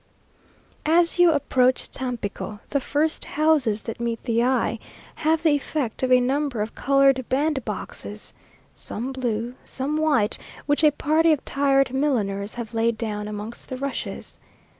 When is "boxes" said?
7.65-8.33